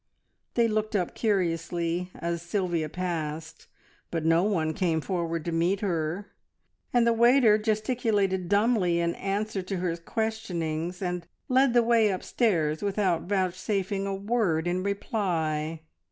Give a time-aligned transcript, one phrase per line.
[0.55, 3.67] They looked up curiously as Sylvia passed,
[4.09, 6.31] but no one came forward to meet her,
[6.91, 12.81] and the waiter gesticulated dumbly in answer to her questionings, and led the way upstairs
[12.81, 15.81] without vouchsafing a word in reply.